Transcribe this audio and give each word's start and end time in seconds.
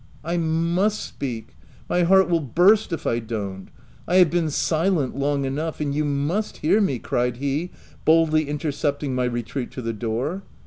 "I 0.23 0.35
must 0.35 0.99
speak— 1.03 1.55
my 1.87 2.01
heart 2.01 2.27
will 2.27 2.39
burst 2.39 2.91
if 2.91 3.05
I 3.05 3.19
don't! 3.19 3.67
I 4.07 4.15
have 4.15 4.31
been 4.31 4.49
silent 4.49 5.15
long 5.15 5.45
enough— 5.45 5.79
and 5.79 5.93
you 5.93 6.03
must 6.03 6.57
hear 6.57 6.81
me!" 6.81 6.97
cried 7.07 7.37
he 7.37 7.69
boldly 8.03 8.49
intercept 8.49 9.03
ing 9.03 9.13
my 9.13 9.25
retreat 9.25 9.69
to 9.73 9.81
the 9.83 9.93
door. 9.93 10.41